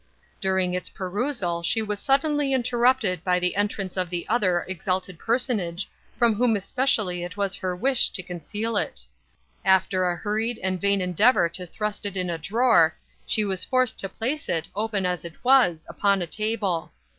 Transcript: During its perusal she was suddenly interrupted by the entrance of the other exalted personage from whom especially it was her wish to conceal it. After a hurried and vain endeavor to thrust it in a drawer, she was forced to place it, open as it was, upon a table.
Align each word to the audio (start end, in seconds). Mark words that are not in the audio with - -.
During 0.41 0.73
its 0.73 0.89
perusal 0.89 1.61
she 1.61 1.83
was 1.83 1.99
suddenly 1.99 2.53
interrupted 2.53 3.23
by 3.23 3.37
the 3.37 3.55
entrance 3.55 3.97
of 3.97 4.09
the 4.09 4.27
other 4.27 4.63
exalted 4.63 5.19
personage 5.19 5.87
from 6.17 6.33
whom 6.33 6.55
especially 6.55 7.23
it 7.23 7.37
was 7.37 7.53
her 7.53 7.75
wish 7.75 8.09
to 8.13 8.23
conceal 8.23 8.77
it. 8.77 9.05
After 9.63 10.09
a 10.09 10.15
hurried 10.15 10.57
and 10.63 10.81
vain 10.81 11.01
endeavor 11.01 11.47
to 11.49 11.67
thrust 11.67 12.07
it 12.07 12.17
in 12.17 12.31
a 12.31 12.39
drawer, 12.39 12.95
she 13.27 13.45
was 13.45 13.63
forced 13.63 13.99
to 13.99 14.09
place 14.09 14.49
it, 14.49 14.67
open 14.75 15.05
as 15.05 15.23
it 15.23 15.35
was, 15.43 15.85
upon 15.87 16.23
a 16.23 16.25
table. 16.25 16.91